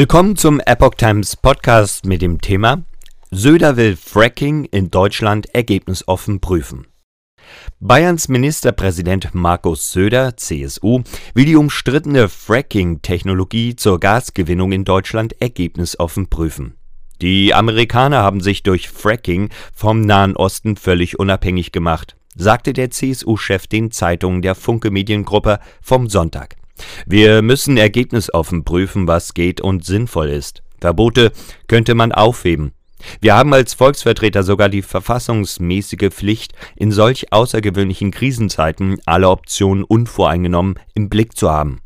[0.00, 2.84] Willkommen zum Epoch Times Podcast mit dem Thema
[3.30, 6.86] Söder will Fracking in Deutschland ergebnisoffen prüfen.
[7.80, 11.02] Bayerns Ministerpräsident Markus Söder, CSU,
[11.34, 16.78] will die umstrittene Fracking-Technologie zur Gasgewinnung in Deutschland ergebnisoffen prüfen.
[17.20, 23.66] Die Amerikaner haben sich durch Fracking vom Nahen Osten völlig unabhängig gemacht, sagte der CSU-Chef
[23.66, 26.56] den Zeitungen der Funke Mediengruppe vom Sonntag.
[27.06, 30.62] Wir müssen ergebnisoffen prüfen, was geht und sinnvoll ist.
[30.80, 31.32] Verbote
[31.68, 32.72] könnte man aufheben.
[33.20, 40.78] Wir haben als Volksvertreter sogar die verfassungsmäßige Pflicht, in solch außergewöhnlichen Krisenzeiten alle Optionen unvoreingenommen
[40.94, 41.80] im Blick zu haben.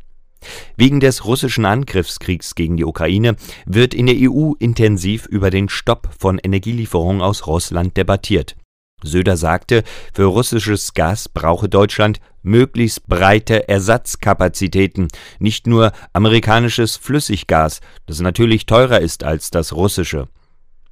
[0.77, 6.09] Wegen des russischen Angriffskriegs gegen die Ukraine wird in der EU intensiv über den Stopp
[6.17, 8.55] von Energielieferungen aus Russland debattiert.
[9.03, 15.07] Söder sagte, für russisches Gas brauche Deutschland möglichst breite Ersatzkapazitäten,
[15.39, 20.27] nicht nur amerikanisches Flüssiggas, das natürlich teurer ist als das russische.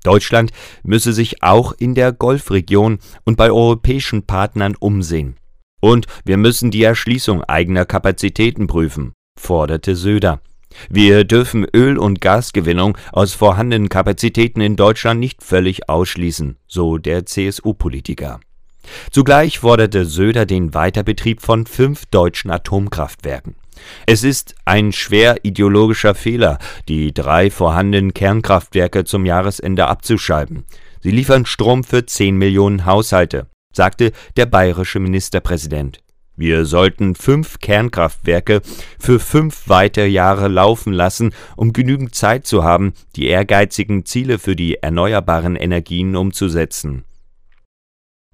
[0.03, 0.51] Deutschland
[0.83, 5.37] müsse sich auch in der Golfregion und bei europäischen Partnern umsehen.
[5.81, 10.41] Und wir müssen die Erschließung eigener Kapazitäten prüfen, forderte Söder.
[10.89, 17.25] Wir dürfen Öl- und Gasgewinnung aus vorhandenen Kapazitäten in Deutschland nicht völlig ausschließen, so der
[17.25, 18.39] CSU-Politiker.
[19.11, 23.55] Zugleich forderte Söder den Weiterbetrieb von fünf deutschen Atomkraftwerken.
[24.05, 30.65] Es ist ein schwer ideologischer Fehler, die drei vorhandenen Kernkraftwerke zum Jahresende abzuschalten.
[31.01, 35.99] Sie liefern Strom für 10 Millionen Haushalte, sagte der bayerische Ministerpräsident.
[36.35, 38.61] Wir sollten fünf Kernkraftwerke
[38.99, 44.55] für fünf weitere Jahre laufen lassen, um genügend Zeit zu haben, die ehrgeizigen Ziele für
[44.55, 47.03] die erneuerbaren Energien umzusetzen.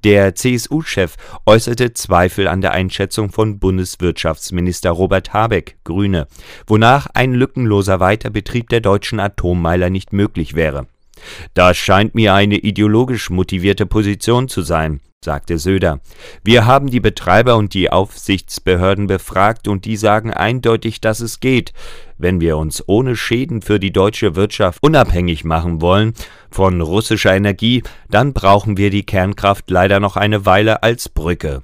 [0.05, 6.27] Der CSU-Chef äußerte Zweifel an der Einschätzung von Bundeswirtschaftsminister Robert Habeck, Grüne,
[6.67, 10.87] wonach ein lückenloser Weiterbetrieb der deutschen Atommeiler nicht möglich wäre.
[11.53, 15.99] Das scheint mir eine ideologisch motivierte Position zu sein, sagte Söder.
[16.43, 21.73] Wir haben die Betreiber und die Aufsichtsbehörden befragt und die sagen eindeutig, dass es geht.
[22.17, 26.13] Wenn wir uns ohne Schäden für die deutsche Wirtschaft unabhängig machen wollen
[26.51, 31.63] von russischer Energie, dann brauchen wir die Kernkraft leider noch eine Weile als Brücke.